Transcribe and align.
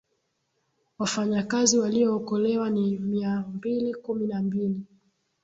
wafanyakazi 0.99 1.79
waliyookolewa 1.79 2.69
ni 2.69 2.99
mia 2.99 3.39
mbili 3.53 3.95
kumi 3.95 4.27
na 4.27 4.41
mbili 4.41 4.81